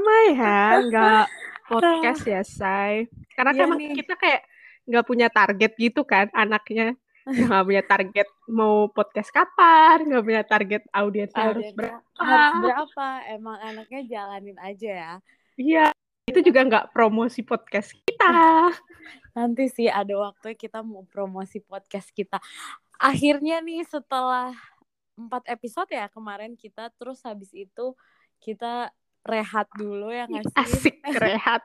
[0.00, 1.24] lama ya nggak
[1.68, 3.06] podcast ya, Say.
[3.36, 4.00] Karena emang nih.
[4.00, 4.42] kita kayak
[4.88, 6.96] nggak punya target gitu kan anaknya.
[7.30, 12.00] Nggak punya target mau podcast kapan, nggak punya target audiensnya harus berapa.
[12.16, 13.08] harus berapa?
[13.28, 15.14] Emang anaknya jalanin aja ya.
[15.54, 15.86] Iya,
[16.26, 18.26] itu juga nggak promosi podcast kita.
[19.36, 22.40] Nanti sih ada waktu kita mau promosi podcast kita.
[22.98, 24.56] Akhirnya nih setelah
[25.14, 27.94] empat episode ya kemarin kita terus habis itu
[28.40, 28.90] kita
[29.24, 30.56] rehat dulu ya nggak sih?
[30.56, 31.62] Asik rehat.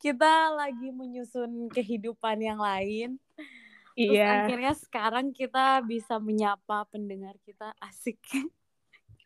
[0.00, 3.20] Kita lagi menyusun kehidupan yang lain.
[3.96, 4.44] Terus Iya.
[4.44, 8.20] akhirnya sekarang kita bisa menyapa pendengar kita asik.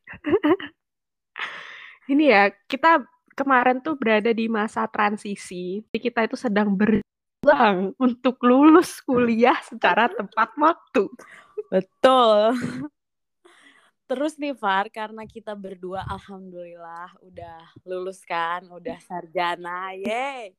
[2.10, 3.02] Ini ya, kita
[3.34, 5.82] kemarin tuh berada di masa transisi.
[5.90, 11.06] Jadi kita itu sedang berjuang untuk lulus kuliah secara tepat waktu.
[11.70, 12.54] Betul.
[14.10, 20.58] Terus nih Far, karena kita berdua alhamdulillah udah lulus kan, udah sarjana, yeay.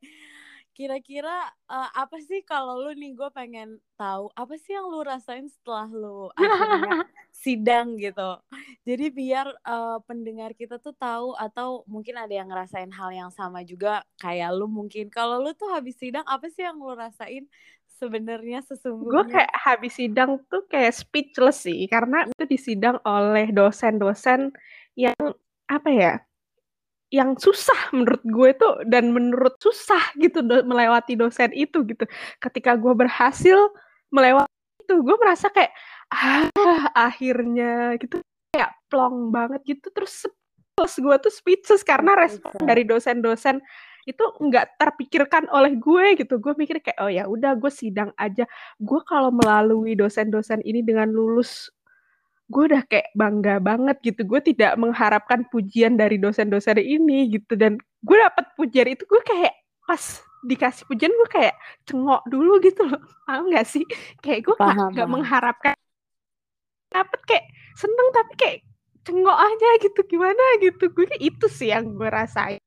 [0.72, 5.52] Kira-kira eh, apa sih kalau lu nih gue pengen tahu apa sih yang lu rasain
[5.52, 7.03] setelah lu akhirnya
[7.44, 8.40] sidang gitu.
[8.88, 13.68] Jadi biar eh, pendengar kita tuh tahu atau mungkin ada yang ngerasain hal yang sama
[13.68, 15.12] juga kayak lu mungkin.
[15.12, 17.52] Kalau lu tuh habis sidang apa sih yang lu rasain
[18.02, 19.30] sebenarnya Gue sesungguhnya?
[19.30, 24.49] kayak habis sidang tuh kayak speechless sih, karena itu disidang oleh dosen-dosen
[24.97, 25.13] yang
[25.69, 26.13] apa ya,
[27.13, 32.09] yang susah menurut gue tuh dan menurut susah gitu do- melewati dosen itu gitu.
[32.41, 33.69] Ketika gue berhasil
[34.09, 34.49] melewati
[34.81, 35.72] itu, gue merasa kayak
[36.11, 36.49] ah
[37.07, 38.19] akhirnya gitu
[38.52, 42.67] kayak plong banget gitu terus speechless gue tuh speechless karena respon Speechless.
[42.67, 43.63] dari dosen-dosen
[44.09, 46.41] itu nggak terpikirkan oleh gue gitu.
[46.41, 48.49] Gue mikir kayak oh ya udah gue sidang aja.
[48.81, 51.69] Gue kalau melalui dosen-dosen ini dengan lulus
[52.52, 54.27] gue udah kayak bangga banget gitu.
[54.27, 59.55] Gue tidak mengharapkan pujian dari dosen-dosen ini gitu dan gue dapet pujian itu gue kayak
[59.88, 60.03] pas
[60.41, 61.55] dikasih pujian gue kayak
[61.88, 63.00] cengok dulu gitu loh.
[63.29, 63.85] Paham gak sih?
[64.19, 65.75] Kayak gue nggak nggak mengharapkan
[66.91, 67.45] dapet kayak
[67.79, 68.59] seneng tapi kayak
[69.07, 70.84] cengok aja gitu gimana gitu.
[70.91, 72.59] Gue itu sih yang gue rasain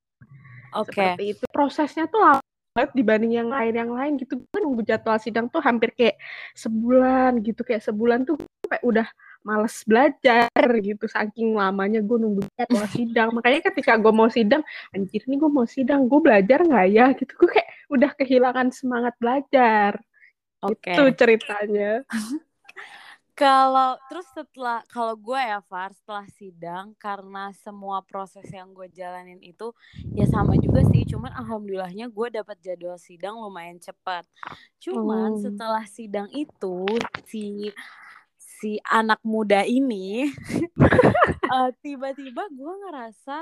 [0.75, 0.93] Oke.
[0.93, 1.45] seperti itu.
[1.51, 2.43] Prosesnya tuh lama
[2.75, 4.43] banget dibanding yang lain yang lain gitu.
[4.51, 6.19] Gue nunggu jadwal sidang tuh hampir kayak
[6.59, 7.63] sebulan gitu.
[7.63, 8.37] Kayak sebulan tuh
[8.67, 9.07] kayak udah
[9.47, 11.05] males belajar gitu.
[11.07, 13.29] Saking lamanya gue nunggu jadwal sidang.
[13.31, 16.11] Makanya ketika gue mau sidang anjir nih gue mau sidang.
[16.11, 17.07] Gue belajar nggak ya?
[17.15, 17.33] Gitu.
[17.39, 20.03] Gue kayak udah kehilangan semangat belajar.
[20.65, 20.97] Oke.
[20.97, 22.01] itu ceritanya
[23.35, 29.43] Kalau terus setelah kalau gue ya Far setelah sidang karena semua proses yang gue jalanin
[29.43, 29.75] itu
[30.15, 34.23] ya sama juga sih cuman alhamdulillahnya gue dapat jadwal sidang lumayan cepat.
[34.79, 35.43] Cuman Hmm.
[35.43, 36.87] setelah sidang itu
[37.27, 37.75] si
[38.39, 40.31] si anak muda ini
[41.53, 43.39] eh, tiba-tiba gue ngerasa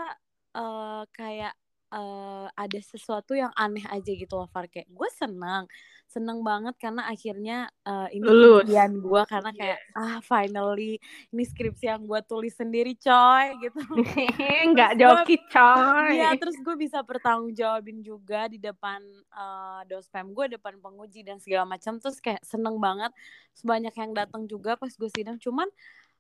[0.57, 1.55] eh, kayak
[1.93, 4.67] eh, ada sesuatu yang aneh aja gitu loh Far.
[4.67, 5.69] Kayak gue senang
[6.13, 11.01] seneng banget karena akhirnya eh, ini impian gue karena kayak ah finally
[11.33, 13.81] ini skripsi yang gue tulis sendiri coy gitu.
[14.77, 16.21] Nggak joki coy.
[16.21, 19.01] Iya, terus gue bisa bertanggung jawabin juga di depan
[19.33, 21.97] eh, dospem gue, depan penguji dan segala macam.
[21.97, 23.11] Terus kayak seneng banget,
[23.57, 25.41] sebanyak yang datang juga pas gue sidang.
[25.41, 25.69] Cuman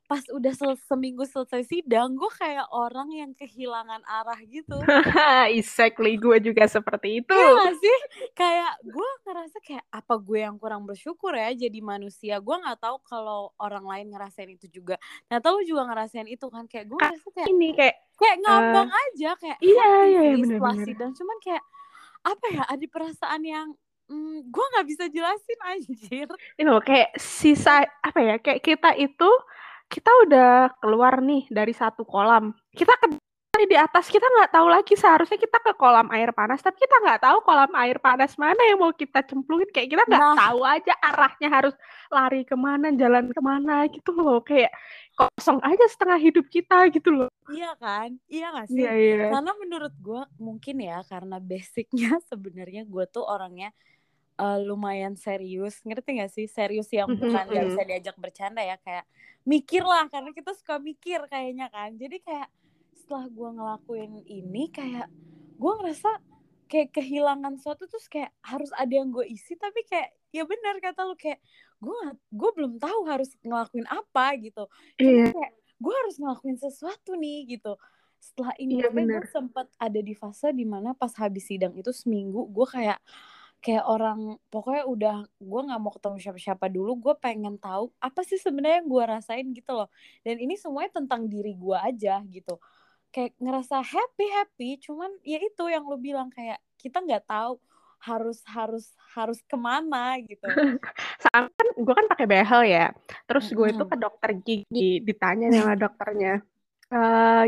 [0.06, 4.76] pas udah sel- seminggu selesai sidang, gue kayak orang yang kehilangan arah gitu.
[5.56, 7.98] exactly gue juga seperti itu Iya gak sih?
[8.36, 12.36] Kayak gue ngerasa kayak apa gue yang kurang bersyukur ya jadi manusia.
[12.44, 15.00] Gue nggak tahu kalau orang lain ngerasain itu juga.
[15.32, 19.30] Nah, tahu juga ngerasain itu kan kayak gue ngerasa kayak ini kayak kayak ngambang aja
[19.34, 20.86] kayak iya, iya, sih bener, bener.
[20.86, 21.64] sidang cuman kayak
[22.22, 23.68] apa ya ada perasaan yang
[24.06, 26.28] mm, gue nggak bisa jelasin anjir
[26.60, 29.30] ini loh kayak sisa apa ya kayak kita itu
[29.92, 32.56] kita udah keluar nih dari satu kolam.
[32.72, 33.20] Kita ke
[33.62, 34.96] di atas kita nggak tahu lagi.
[34.96, 38.80] Seharusnya kita ke kolam air panas tapi kita nggak tahu kolam air panas mana yang
[38.80, 39.68] mau kita cemplungin.
[39.68, 40.36] Kayak kita nggak Nah.
[40.48, 41.74] tahu aja arahnya harus
[42.08, 44.40] lari ke mana jalan ke mana gitu loh.
[44.40, 44.72] Kayak
[45.12, 47.30] kosong aja setengah hidup kita gitu loh.
[47.52, 48.16] Iya kan?
[48.32, 48.80] Iya gak sih?
[48.80, 49.28] Iya iya.
[49.28, 53.68] Karena menurut gue mungkin ya karena basicnya sebenarnya gue tuh orangnya
[54.42, 55.78] eh, lumayan serius.
[55.86, 56.46] Ngerti gak sih?
[56.50, 57.70] Serius yang bukan nggak mhm.
[57.70, 59.06] bisa diajak bercanda ya kayak
[59.46, 61.94] mikir lah karena kita suka mikir kayaknya kan.
[61.94, 62.50] Jadi kayak
[62.98, 65.06] setelah gue ngelakuin ini kayak
[65.58, 66.10] gue ngerasa
[66.70, 71.04] kayak kehilangan sesuatu terus kayak harus ada yang gue isi tapi kayak ya benar kata
[71.04, 71.36] lu kayak
[71.82, 71.98] gue
[72.32, 74.64] gue belum tahu harus ngelakuin apa gitu.
[74.96, 75.28] Iya.
[75.28, 75.52] Cuma kayak
[75.82, 77.74] gue harus ngelakuin sesuatu nih gitu.
[78.22, 81.90] Setelah ini Iya, makanya gue sempat ada di fase di mana pas habis sidang itu
[81.90, 83.02] seminggu gue kayak
[83.62, 88.36] kayak orang pokoknya udah gue nggak mau ketemu siapa-siapa dulu gue pengen tahu apa sih
[88.36, 89.88] sebenarnya yang gue rasain gitu loh
[90.26, 92.58] dan ini semuanya tentang diri gue aja gitu
[93.14, 97.62] kayak ngerasa happy happy cuman ya itu yang lu bilang kayak kita nggak tahu
[98.02, 100.42] harus harus harus ke mana gitu.
[101.22, 102.90] Sama kan gue kan pakai behel ya.
[103.30, 106.42] Terus gue itu ke dokter gigi ditanya sama dokternya.
[106.92, 106.98] E,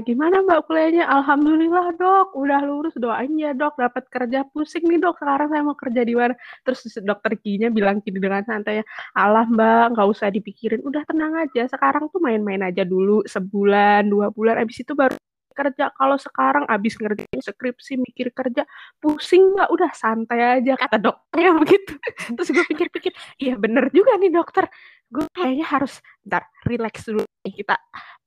[0.08, 1.04] gimana mbak kuliahnya?
[1.04, 5.20] Alhamdulillah dok, udah lurus doain ya dok, dapat kerja pusing nih dok.
[5.20, 6.32] Sekarang saya mau kerja di mana?
[6.64, 8.80] Terus dokter giginya bilang gini dengan santai,
[9.12, 11.68] alah mbak, nggak usah dipikirin, udah tenang aja.
[11.68, 13.20] Sekarang tuh main-main aja dulu.
[13.28, 15.12] Sebulan, dua bulan, abis itu baru
[15.52, 15.92] kerja.
[15.92, 18.64] Kalau sekarang abis ngerjain skripsi mikir kerja
[18.96, 21.92] pusing nggak udah santai aja kata dokternya begitu.
[22.32, 23.12] Terus gue pikir-pikir
[23.44, 24.72] iya bener juga nih dokter.
[25.12, 27.76] Gue kayaknya harus ntar relax dulu kita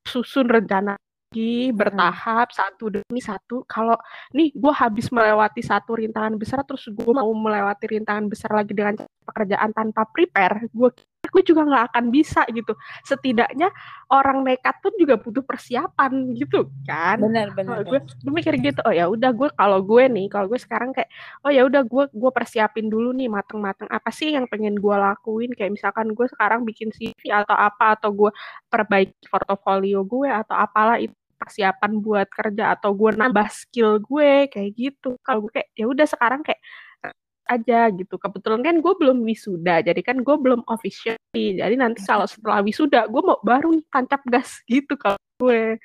[0.05, 0.95] susun rencana
[1.27, 3.67] lagi bertahap satu demi satu.
[3.67, 3.99] Kalau
[4.31, 8.95] nih gue habis melewati satu rintangan besar terus gue mau melewati rintangan besar lagi dengan
[9.27, 10.89] pekerjaan tanpa prepare gue
[11.27, 12.73] gue juga nggak akan bisa gitu.
[13.05, 13.69] Setidaknya
[14.09, 17.21] orang nekat pun juga butuh persiapan gitu kan.
[17.21, 20.59] Benar benar gue gue mikir gitu oh ya udah gue kalau gue nih kalau gue
[20.59, 21.09] sekarang kayak
[21.45, 25.51] oh ya udah gue gue persiapin dulu nih mateng-mateng apa sih yang pengen gue lakuin?
[25.53, 28.31] Kayak misalkan gue sekarang bikin CV atau apa atau gue
[28.71, 34.71] perbaiki portofolio gue atau apalah itu persiapan buat kerja atau gue nambah skill gue kayak
[34.73, 35.21] gitu.
[35.21, 36.57] Kalau gue kayak ya udah sekarang kayak
[37.47, 42.27] aja gitu kebetulan kan gue belum wisuda jadi kan gue belum official jadi nanti kalau
[42.27, 45.81] setelah wisuda gue mau baru nih tancap gas gitu kalau gue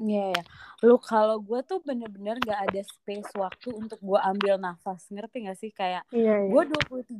[0.00, 0.44] Iya, yeah,
[0.80, 5.60] lu kalau gue tuh bener-bener gak ada space waktu untuk gue ambil nafas, ngerti gak
[5.60, 5.68] sih?
[5.76, 6.48] Kayak yeah, yeah.
[6.48, 6.62] gue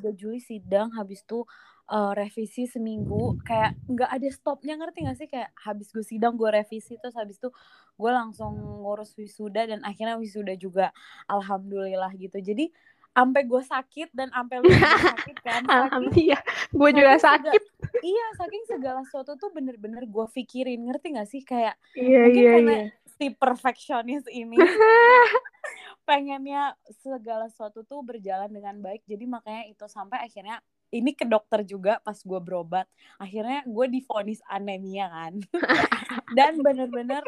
[0.01, 1.45] 23 Juli sidang, habis tuh
[1.93, 5.29] uh, revisi seminggu, kayak gak ada stopnya, ngerti gak sih?
[5.29, 7.53] Kayak habis gue sidang, gue revisi, terus habis tuh
[8.01, 10.89] gue langsung ngurus wisuda, dan akhirnya wisuda juga,
[11.29, 12.41] alhamdulillah gitu.
[12.41, 12.73] Jadi
[13.21, 17.61] sampai gue sakit dan sampai lu sakit kan alhamdulillah gue juga sakit.
[17.61, 21.45] Segala, iya saking segala sesuatu tuh bener-bener gue pikirin ngerti gak sih?
[21.45, 22.87] Kayak iya, mungkin iya, karena iya.
[23.21, 24.57] si perfeksionis ini
[26.09, 26.73] pengennya
[27.05, 30.59] segala sesuatu tuh berjalan dengan baik jadi makanya itu sampai akhirnya
[30.91, 32.89] ini ke dokter juga pas gue berobat
[33.21, 35.35] akhirnya gue difonis anemia kan.
[36.37, 37.23] Dan bener-bener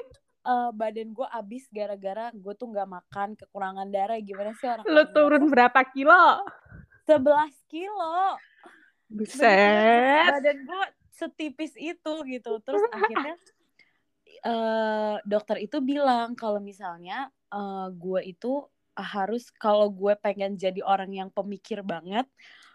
[0.47, 4.19] uh, badan gue abis gara-gara gue tuh nggak makan kekurangan darah.
[4.19, 6.43] Gimana sih orang lo turun berapa kilo?
[7.07, 8.39] 11 kilo.
[9.13, 10.29] Buset.
[10.33, 12.53] badan gue setipis itu gitu.
[12.63, 13.35] Terus akhirnya
[14.47, 21.09] uh, dokter itu bilang kalau misalnya uh, gue itu harus kalau gue pengen jadi orang
[21.17, 22.29] yang pemikir banget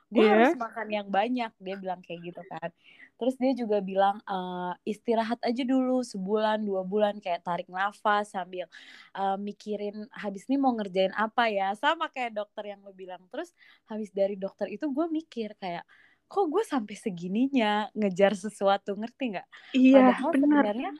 [0.07, 0.33] gue yeah.
[0.33, 1.51] harus makan yang banyak.
[1.59, 2.71] Dia bilang kayak gitu kan
[3.17, 8.69] terus dia juga bilang uh, istirahat aja dulu sebulan dua bulan kayak tarik nafas sambil
[9.17, 11.73] uh, mikirin habis ini mau ngerjain apa ya.
[11.73, 13.25] Sama kayak dokter yang lo bilang.
[13.33, 13.51] Terus
[13.89, 15.83] habis dari dokter itu gue mikir kayak
[16.29, 18.93] kok gue sampai segininya ngejar sesuatu?
[18.93, 19.47] Ngerti nggak?
[19.73, 20.45] Iya Padahal benar.
[20.45, 20.91] sebenarnya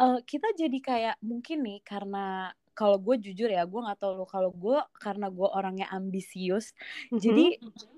[0.00, 4.28] uh, kita jadi kayak mungkin nih karena kalau gue jujur ya gue nggak tahu lo
[4.28, 6.76] kalau gue karena gue orangnya ambisius.
[6.76, 7.18] Mm -hmm.
[7.24, 7.46] jadi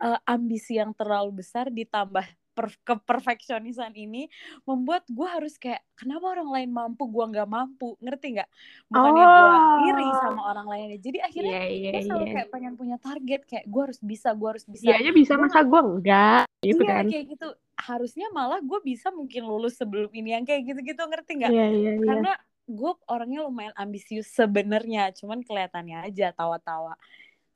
[0.06, 2.26] uh, ambisi yang terlalu besar ditambah
[2.58, 4.26] per keperfeksionisan ini
[4.66, 7.94] membuat gue harus kayak kenapa orang lain mampu gue nggak mampu?
[8.02, 8.50] Ngerti nggak?
[8.90, 9.31] Bukannya oh.
[9.31, 9.58] gue
[9.94, 10.99] iri sama orang lainnya.
[10.99, 12.34] Jadi akhirnya yeah, yeah, gue selalu yeah.
[12.34, 14.82] kayak pengen punya target kayak gue harus bisa gue harus bisa.
[14.90, 17.05] Iya aja bisa masa gue enggak gitu iya, kan?
[17.06, 17.49] kayak gitu.
[17.78, 21.52] Harusnya malah gue bisa mungkin lulus sebelum ini yang kayak gitu-gitu ngerti nggak?
[21.55, 22.08] Yeah, yeah, yeah.
[22.10, 22.32] karena
[22.66, 26.98] gue orangnya lumayan ambisius sebenarnya cuman kelihatannya aja tawa-tawa.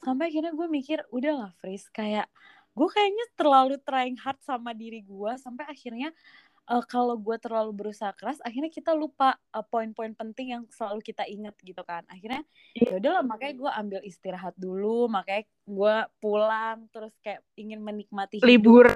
[0.03, 2.31] Sampai akhirnya gue mikir udahlah Fris kayak
[2.73, 6.11] gue kayaknya terlalu trying hard sama diri gue sampai akhirnya
[6.71, 11.27] uh, kalau gue terlalu berusaha keras akhirnya kita lupa uh, poin-poin penting yang selalu kita
[11.27, 12.45] ingat gitu kan akhirnya
[12.77, 18.49] ya udahlah makanya gue ambil istirahat dulu makanya gue pulang terus kayak ingin menikmati hidup.
[18.49, 18.87] libur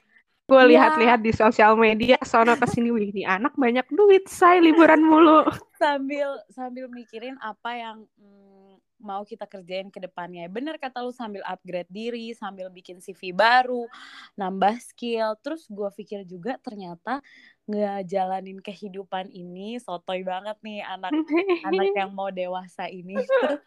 [0.47, 0.69] gue ya.
[0.71, 5.43] lihat-lihat di sosial media sono ke sini wih ini anak banyak duit saya liburan mulu
[5.83, 8.76] sambil sambil mikirin apa yang hmm,
[9.07, 10.51] mau kita kerjain ke depannya.
[10.51, 13.87] Bener kata lu sambil upgrade diri, sambil bikin CV baru,
[14.35, 15.39] nambah skill.
[15.39, 17.23] Terus gue pikir juga ternyata
[17.71, 21.15] ngejalanin kehidupan ini sotoy banget nih anak
[21.63, 23.15] anak yang mau dewasa ini.
[23.23, 23.63] Terus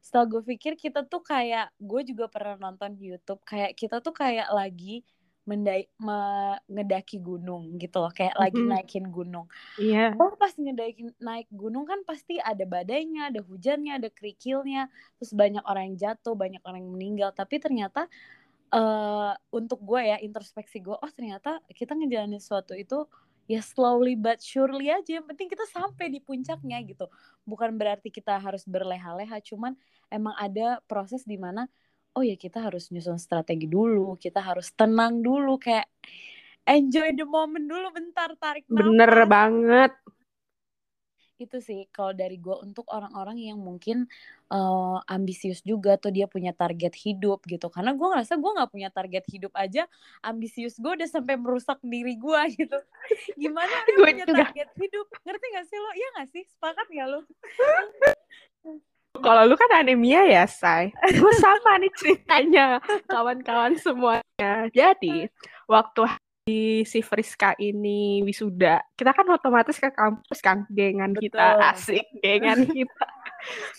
[0.00, 4.48] setelah gue pikir kita tuh kayak gue juga pernah nonton YouTube kayak kita tuh kayak
[4.48, 5.04] lagi
[5.48, 5.88] mendai
[6.68, 9.48] ngedaki gunung gitu loh kayak lagi naikin gunung.
[9.80, 10.12] Iya.
[10.12, 10.20] Yeah.
[10.20, 15.64] Oh pas ngedaki naik gunung kan pasti ada badainya, ada hujannya, ada kerikilnya, terus banyak
[15.64, 17.30] orang yang jatuh, banyak orang yang meninggal.
[17.32, 18.04] Tapi ternyata
[18.76, 23.08] uh, untuk gue ya introspeksi gue, oh ternyata kita ngejalanin sesuatu itu
[23.48, 25.24] ya slowly but surely aja.
[25.24, 27.08] Yang penting kita sampai di puncaknya gitu.
[27.48, 29.72] Bukan berarti kita harus berleha-leha, cuman
[30.12, 31.64] emang ada proses di mana
[32.16, 35.88] oh ya kita harus nyusun strategi dulu kita harus tenang dulu kayak
[36.68, 38.84] enjoy the moment dulu bentar tarik nafas.
[38.84, 39.92] bener banget.
[41.38, 44.10] Itu sih kalau dari gue untuk orang-orang yang mungkin
[44.50, 47.70] uh, ambisius juga tuh dia punya target hidup gitu.
[47.70, 49.86] Karena gue ngerasa gue nggak punya target hidup aja
[50.20, 52.78] ambisius gue udah sampai merusak diri gue gitu.
[53.38, 54.50] Gimana orang punya juga.
[54.50, 55.06] target hidup?
[55.24, 55.90] Ngerti gak sih lo?
[55.94, 56.42] Iya gak sih?
[56.52, 57.20] Sepakat gak lo
[59.20, 65.28] kalau lu kan anemia ya say gue sama nih ceritanya kawan-kawan semuanya jadi
[65.68, 66.08] waktu
[66.48, 71.28] di si Friska ini wisuda, kita kan otomatis ke kampus kan, gengan Betul.
[71.28, 71.44] kita
[71.76, 73.04] asik, gengan kita.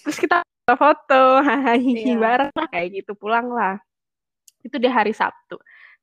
[0.05, 0.38] Terus kita
[0.77, 2.13] foto, hahaha iya.
[2.13, 3.81] bareng kayak gitu, pulang lah.
[4.62, 5.58] Itu di hari Sabtu.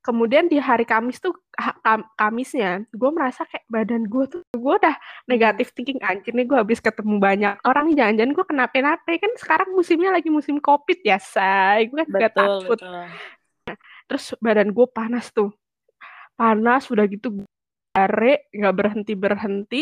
[0.07, 1.35] Kemudian di hari Kamis tuh
[1.83, 4.95] kam Kamisnya, gue merasa kayak badan gue tuh gue udah
[5.27, 10.15] negatif thinking anjir nih gue habis ketemu banyak orang jangan-jangan gue kenapa-napa kan sekarang musimnya
[10.15, 11.91] lagi musim covid ya say.
[11.91, 12.79] Gue kan betul, juga takut.
[12.79, 13.03] betul.
[14.07, 15.51] terus badan gue panas tuh.
[16.39, 17.43] Panas udah gitu
[17.91, 19.81] are nggak berhenti berhenti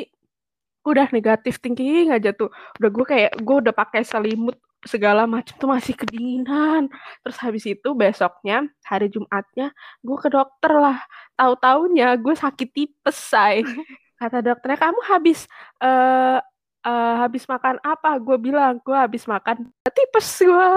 [0.90, 2.50] udah negatif tinggi aja tuh.
[2.82, 6.88] Udah gue kayak gue udah pakai selimut segala macam tuh masih kedinginan.
[7.26, 9.74] Terus habis itu besoknya hari Jumatnya
[10.06, 11.02] gue ke dokter lah.
[11.36, 13.66] Tahu taunya gue sakit tipes say.
[14.22, 15.44] Kata dokternya kamu habis
[15.84, 16.40] uh,
[16.86, 18.16] uh, habis makan apa?
[18.22, 20.72] Gue bilang gue habis makan tipes gue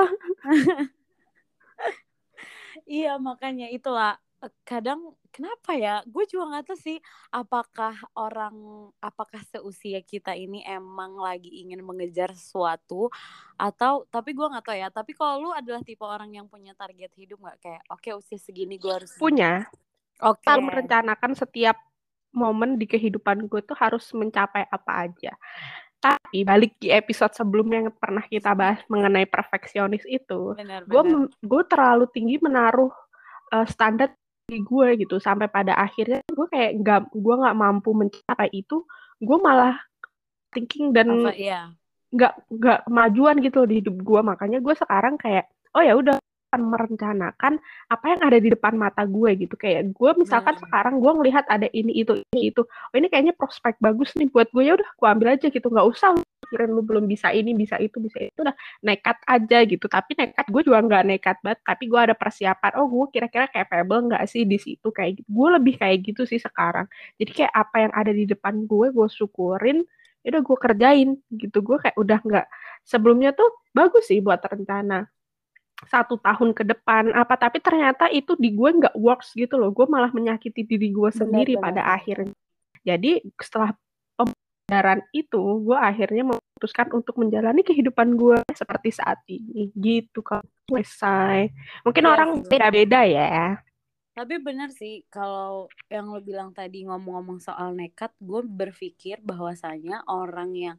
[2.99, 4.17] iya makanya itulah
[4.62, 6.00] kadang kenapa ya?
[6.07, 6.99] Gue juga nggak tahu sih
[7.35, 8.54] apakah orang
[9.02, 13.11] apakah seusia kita ini emang lagi ingin mengejar sesuatu
[13.59, 14.88] atau tapi gue nggak tahu ya.
[14.95, 17.59] Tapi kalau lu adalah tipe orang yang punya target hidup nggak?
[17.59, 19.66] Kayak oke okay, usia segini gue harus punya.
[20.23, 20.38] oke.
[20.42, 20.62] okay.
[20.62, 21.76] merencanakan setiap
[22.30, 25.35] momen di kehidupan gue tuh harus mencapai apa aja.
[25.99, 30.54] Tapi balik di episode sebelumnya yang pernah kita bahas mengenai perfeksionis itu
[30.87, 31.02] gue
[31.42, 32.95] gue terlalu tinggi menaruh
[33.52, 34.12] uh, standar
[34.49, 38.81] gue gitu sampai pada akhirnya gue kayak nggak gue nggak mampu mencapai itu
[39.21, 39.76] gue malah
[40.57, 41.69] thinking dan iya.
[42.09, 42.49] nggak iya.
[42.49, 45.45] nggak kemajuan gitu di hidup gue makanya gue sekarang kayak
[45.76, 46.17] oh ya udah
[46.57, 47.61] merencanakan
[47.93, 50.62] apa yang ada di depan mata gue gitu kayak gue misalkan nah.
[50.64, 54.49] sekarang gue ngelihat ada ini itu ini itu oh ini kayaknya prospek bagus nih buat
[54.57, 56.17] gue ya udah gue ambil aja gitu nggak usah
[56.49, 59.85] pikirin lu belum bisa ini bisa itu bisa itu udah nekat aja gitu.
[59.85, 61.61] Tapi nekat gue juga nggak nekat banget.
[61.61, 64.88] Tapi gue ada persiapan oh gue kira-kira capable nggak sih di situ?
[64.88, 65.28] Kayak gitu.
[65.28, 66.88] Gue lebih kayak gitu sih sekarang.
[67.21, 69.85] Jadi kayak apa yang ada di depan gue gue syukurin
[70.25, 71.59] ya udah gue kerjain gitu.
[71.61, 72.47] Gue kayak udah nggak
[72.88, 75.05] sebelumnya tuh bagus sih buat rencana
[75.85, 77.12] satu tahun ke depan.
[77.12, 79.71] Apa tapi ternyata itu di gue nggak works gitu loh.
[79.76, 82.33] Gue malah menyakiti diri gue sendiri benar, pada akhirnya.
[82.88, 83.76] Jadi setelah
[84.69, 89.73] pembelajaran itu gue akhirnya memutuskan untuk menjalani kehidupan gue seperti saat ini.
[89.73, 91.49] Gitu kalau selesai.
[91.89, 93.65] Mungkin ya, orang beda-beda ya.
[94.13, 100.53] Tapi benar sih kalau yang lo bilang tadi ngomong-ngomong soal nekat gue berpikir bahwasanya orang
[100.53, 100.77] yang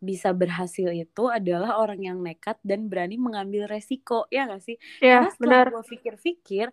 [0.00, 4.28] bisa berhasil itu adalah orang yang nekat dan berani mengambil resiko.
[4.28, 4.76] Ya gak sih?
[5.00, 6.68] Iya Karena setelah gue pikir-pikir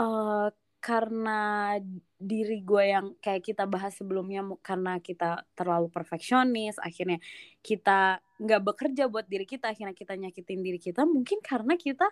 [0.00, 0.48] uh,
[0.80, 1.76] karena
[2.16, 7.20] diri gue yang kayak kita bahas sebelumnya karena kita terlalu perfeksionis akhirnya
[7.60, 12.08] kita nggak bekerja buat diri kita akhirnya kita nyakitin diri kita mungkin karena kita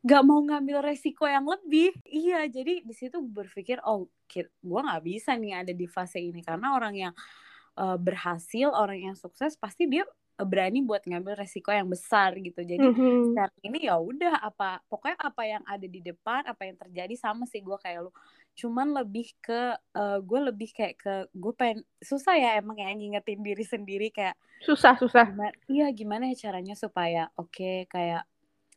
[0.00, 1.92] nggak mau ngambil resiko yang lebih.
[2.08, 6.40] Iya jadi di situ berpikir oh gue nggak bisa nih ada di fase ini.
[6.40, 7.14] Karena orang yang
[7.76, 10.08] uh, berhasil orang yang sukses pasti dia
[10.46, 13.34] berani buat ngambil resiko yang besar gitu jadi mm-hmm.
[13.34, 17.44] sekarang ini ya udah apa pokoknya apa yang ada di depan apa yang terjadi sama
[17.44, 18.12] sih gue kayak lu
[18.58, 23.40] cuman lebih ke uh, gue lebih kayak ke gue pengen susah ya emang ya ngingetin
[23.40, 25.24] diri sendiri kayak susah susah
[25.70, 28.28] iya gimana ya caranya supaya oke okay, kayak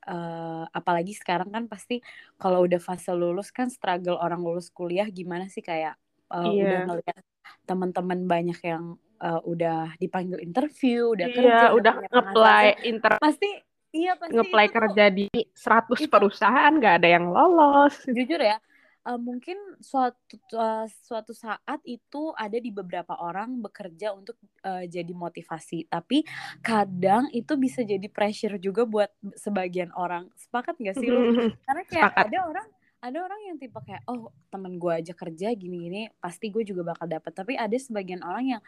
[0.07, 1.99] uh, apalagi sekarang kan pasti
[2.39, 5.99] kalau udah fase lulus kan struggle orang lulus kuliah gimana sih kayak
[6.31, 6.63] uh, yeah.
[6.63, 7.23] udah ngeliat
[7.67, 13.49] teman-teman banyak yang uh, udah dipanggil interview, udah iya, kerja, udah ngeplay inter pasti
[13.95, 17.95] iya pasti ngeplay kerja tuh, di 100 itu, perusahaan nggak ada yang lolos.
[18.03, 18.59] Jujur ya,
[19.07, 24.35] uh, mungkin suatu uh, suatu saat itu ada di beberapa orang bekerja untuk
[24.67, 26.27] uh, jadi motivasi, tapi
[26.59, 30.27] kadang itu bisa jadi pressure juga buat sebagian orang.
[30.35, 31.55] Sepakat gak sih lu?
[31.63, 32.27] Karena kayak Sepakat.
[32.27, 32.67] ada orang
[33.03, 37.11] ada orang yang tipe kayak oh temen gue aja kerja gini-gini pasti gue juga bakal
[37.11, 37.35] dapet.
[37.35, 38.61] Tapi ada sebagian orang yang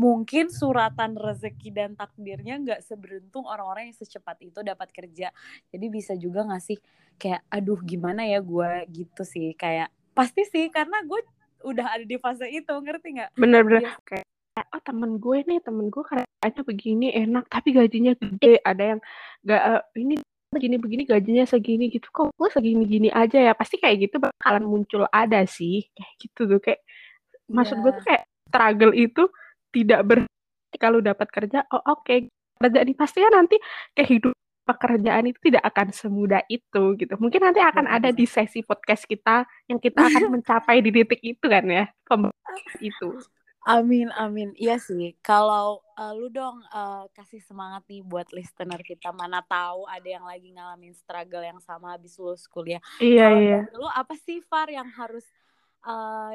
[0.00, 5.28] mungkin suratan rezeki dan takdirnya nggak seberuntung orang-orang yang secepat itu dapat kerja.
[5.68, 6.80] Jadi bisa juga ngasih
[7.20, 11.20] kayak aduh gimana ya gue gitu sih kayak pasti sih karena gue
[11.62, 13.30] udah ada di fase itu ngerti nggak?
[13.36, 14.24] Bener-bener kayak
[14.72, 19.00] oh temen gue nih temen gue kayaknya begini enak tapi gajinya gede ada yang
[19.48, 20.20] gak uh, ini
[20.52, 25.42] begini-begini gajinya segini gitu kok gue segini-gini aja ya pasti kayak gitu bakalan muncul ada
[25.48, 27.52] sih kayak gitu tuh kayak yeah.
[27.56, 29.22] maksud gue tuh kayak struggle itu
[29.72, 30.18] tidak ber
[30.80, 32.18] kalau dapat kerja, oh oke, okay.
[32.56, 33.56] kerja ini pasti kan nanti
[33.92, 37.14] kehidupan pekerjaan itu tidak akan semudah itu gitu.
[37.18, 41.46] Mungkin nanti akan ada di sesi podcast kita yang kita akan mencapai di titik itu
[41.50, 41.84] kan ya,
[42.78, 43.08] itu.
[43.62, 44.50] Amin, amin.
[44.58, 45.14] Iya sih.
[45.22, 49.14] Kalau uh, lu dong uh, kasih semangat nih buat listener kita.
[49.14, 52.82] Mana tahu ada yang lagi ngalamin struggle yang sama habis lulus kuliah.
[52.98, 53.60] Iya, Kalo iya.
[53.78, 55.22] Lu apa sih Far yang harus
[55.86, 56.34] uh,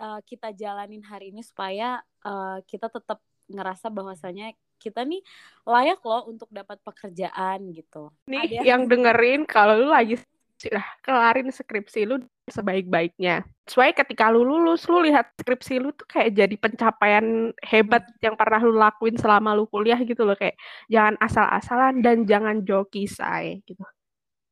[0.00, 5.20] uh, kita jalanin hari ini supaya uh, kita tetap ngerasa bahwasanya kita nih
[5.68, 8.08] layak loh untuk dapat pekerjaan gitu.
[8.24, 10.16] Nih ada yang dengerin kalau lu lagi
[10.64, 12.16] sudah kelarin skripsi lu
[12.48, 13.44] sebaik-baiknya.
[13.68, 18.60] Sesuai ketika lu lulus, lu lihat skripsi lu tuh kayak jadi pencapaian hebat yang pernah
[18.60, 20.36] lu lakuin selama lu kuliah gitu loh.
[20.36, 20.56] Kayak
[20.88, 23.84] jangan asal-asalan dan jangan joki say gitu.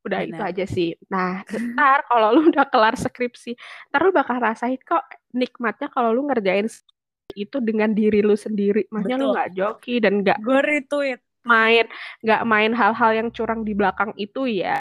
[0.03, 0.29] Udah Benar.
[0.35, 0.89] itu aja sih.
[1.09, 3.55] Nah, ntar kalau lu udah kelar skripsi,
[3.89, 6.67] ntar lu bakal rasain kok nikmatnya kalau lu ngerjain
[7.33, 8.85] itu dengan diri lu sendiri.
[8.91, 11.85] Maksudnya lu nggak joki dan nggak gue retweet main
[12.23, 14.79] nggak main hal-hal yang curang di belakang itu ya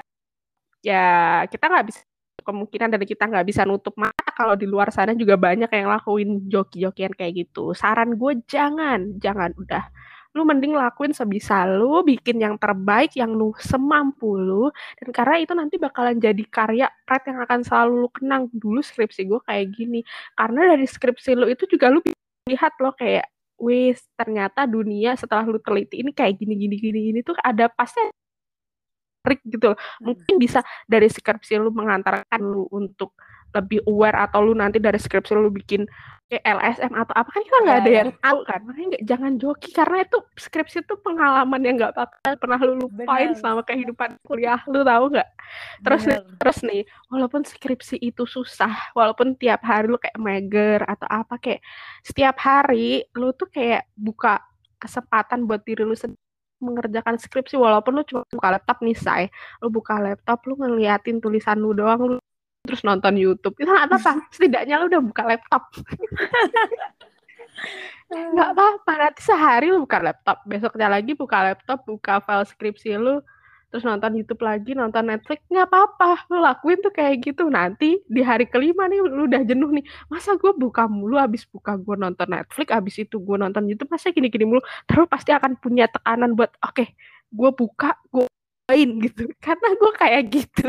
[0.83, 1.07] ya
[1.47, 2.03] kita nggak bisa
[2.43, 6.51] kemungkinan dari kita nggak bisa nutup mata kalau di luar sana juga banyak yang lakuin
[6.51, 7.73] joki-jokian kayak gitu.
[7.73, 9.87] Saran gue jangan, jangan udah.
[10.33, 14.73] Lu mending lakuin sebisa lu, bikin yang terbaik, yang lu semampu lu.
[14.99, 18.43] Dan karena itu nanti bakalan jadi karya pret yang akan selalu lu kenang.
[18.51, 20.01] Dulu skripsi gue kayak gini.
[20.35, 22.01] Karena dari skripsi lu itu juga lu
[22.49, 23.29] lihat lo kayak,
[23.61, 28.03] wis ternyata dunia setelah lu teliti ini kayak gini gini gini gini tuh ada pasti
[29.23, 29.79] trik gitu loh.
[29.79, 30.13] Hmm.
[30.13, 33.15] Mungkin bisa dari skripsi lu mengantarkan lu untuk
[33.53, 35.85] lebih aware atau lu nanti dari skripsi lu bikin
[36.33, 37.99] kayak LSM atau apa kan kita nggak ya, ada ya.
[38.01, 42.33] yang tahu kan makanya gak, jangan joki karena itu skripsi itu pengalaman yang nggak bakal
[42.41, 43.37] pernah lu lupain Bener.
[43.37, 45.29] selama kehidupan kuliah lu tahu nggak
[45.85, 51.05] terus nih, terus nih walaupun skripsi itu susah walaupun tiap hari lu kayak mager atau
[51.13, 51.61] apa kayak
[52.01, 54.41] setiap hari lu tuh kayak buka
[54.81, 56.32] kesempatan buat diri lu sendiri
[56.63, 59.27] mengerjakan skripsi walaupun lu cuma buka laptop nih say
[59.59, 62.19] lu buka laptop lu ngeliatin tulisan lu doang lu
[62.63, 63.59] terus nonton YouTube.
[63.59, 64.13] Itu nggak apa-apa.
[64.35, 65.63] Setidaknya lu udah buka laptop.
[68.13, 68.93] Nggak apa-apa.
[68.99, 70.39] Nanti sehari lu buka laptop.
[70.47, 73.19] Besoknya lagi buka laptop buka file skripsi lu
[73.73, 77.49] terus nonton YouTube lagi, nonton Netflix, nggak apa-apa, lu lakuin tuh kayak gitu.
[77.49, 81.81] Nanti di hari kelima nih lu udah jenuh nih, masa gue buka mulu, habis buka
[81.81, 85.89] gue nonton Netflix, habis itu gue nonton YouTube, masa gini-gini mulu, terus pasti akan punya
[85.89, 86.93] tekanan buat, oke, okay,
[87.33, 88.29] gue buka, gue
[88.69, 90.69] main gitu, karena gue kayak gitu.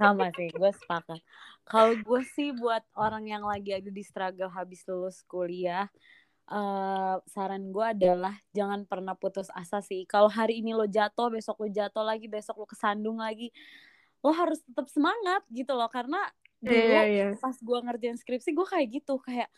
[0.00, 1.20] Sama sih, gue sepakat.
[1.68, 5.84] Kalau gue sih buat orang yang lagi ada di struggle habis lulus kuliah,
[6.48, 10.08] uh, saran gue adalah jangan pernah putus asa sih.
[10.08, 13.52] Kalau hari ini lo jatuh, besok lo jatuh lagi, besok lo kesandung lagi,
[14.24, 15.88] lo harus tetap semangat gitu loh.
[15.92, 16.20] Karena
[16.58, 17.30] dulu yeah, yeah.
[17.38, 19.48] pas gue ngerjain skripsi gue kayak gitu, kayak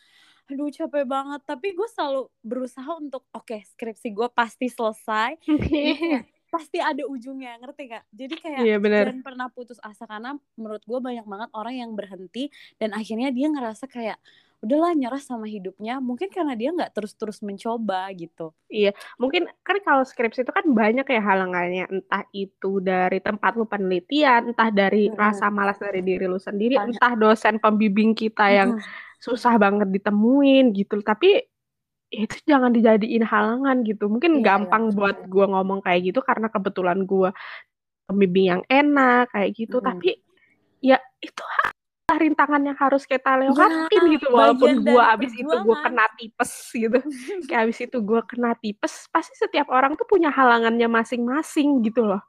[0.51, 1.41] aduh capek banget.
[1.47, 5.39] Tapi gue selalu berusaha untuk oke okay, skripsi gue pasti selesai.
[6.51, 10.99] pasti ada ujungnya ngerti gak jadi kayak yeah, jangan pernah putus asa karena menurut gue
[10.99, 14.19] banyak banget orang yang berhenti dan akhirnya dia ngerasa kayak
[14.61, 20.05] udahlah nyerah sama hidupnya mungkin karena dia nggak terus-terus mencoba gitu iya mungkin kan kalau
[20.05, 25.17] skripsi itu kan banyak ya halangannya entah itu dari tempat lu penelitian entah dari hmm.
[25.17, 26.93] rasa malas dari diri lu sendiri banyak.
[26.93, 28.85] entah dosen pembimbing kita yang hmm.
[29.17, 31.41] susah banget ditemuin gitu tapi
[32.13, 34.95] itu jangan dijadiin halangan gitu mungkin iya, gampang iya.
[34.99, 37.33] buat gue ngomong kayak gitu karena kebetulan gue
[38.05, 39.87] pembimbing yang enak kayak gitu hmm.
[39.89, 40.21] tapi
[40.85, 41.45] ya itu
[42.17, 46.99] rintangan yang harus kita lewatin ya, gitu walaupun gue abis itu gue kena tipes gitu.
[47.47, 52.23] Kayak abis itu gue kena tipes pasti setiap orang tuh punya halangannya masing-masing gitu loh.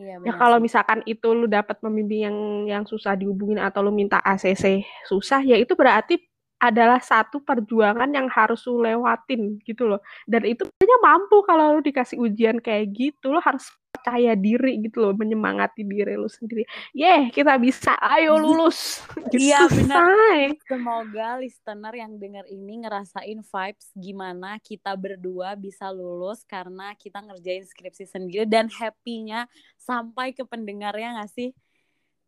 [0.00, 4.16] Iya, ya kalau misalkan itu lu dapat pembimbing yang yang susah dihubungin atau lu minta
[4.24, 6.16] ACC susah ya itu berarti
[6.60, 10.00] adalah satu perjuangan yang harus lu lewatin gitu loh.
[10.28, 13.68] Dan itu hanya mampu kalau lu dikasih ujian kayak gitu lo harus
[14.00, 16.64] percaya diri gitu loh, menyemangati diri lu sendiri.
[16.96, 17.92] Yeah, kita bisa.
[18.00, 19.04] Ayo lulus.
[19.36, 20.56] Iya benar.
[20.64, 27.62] Semoga listener yang dengar ini ngerasain vibes gimana kita berdua bisa lulus karena kita ngerjain
[27.68, 31.52] skripsi sendiri dan happy-nya sampai ke pendengarnya gak sih?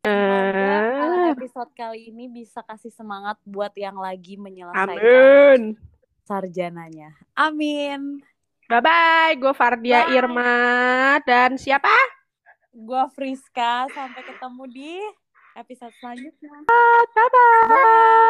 [0.03, 5.63] Semoga uh, episode kali ini bisa kasih semangat buat yang lagi menyelesaikan Amin.
[6.27, 7.15] sarjananya.
[7.35, 8.23] Amin.
[8.73, 10.17] Bye-bye, gue Fardia Bye.
[10.17, 10.57] Irma
[11.29, 11.93] dan siapa?
[12.73, 13.85] Gue Friska.
[13.93, 14.97] Sampai ketemu di
[15.53, 16.57] episode selanjutnya.
[16.65, 17.69] Bye-bye.
[17.69, 18.23] Bye.